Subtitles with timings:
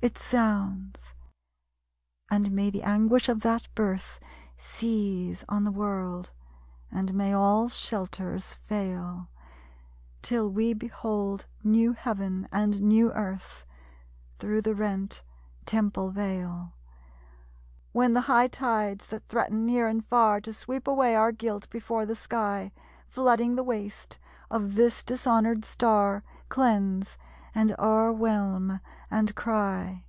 [0.00, 1.12] It sounds!
[2.30, 4.20] And may the anguish of that birth
[4.56, 6.30] Seize on the world;
[6.92, 9.28] and may all shelters fail,
[10.22, 13.66] Till we behold new Heaven and new Earth
[14.38, 15.24] Through the rent
[15.66, 16.74] Temple vail!
[17.90, 22.06] When the high tides that threaten near and far To sweep away our guilt before
[22.06, 22.70] the sky,
[23.08, 27.18] Flooding the waste of this dishonored Star, Cleanse,
[27.54, 28.78] and o'erwhelm,
[29.10, 30.04] and cry!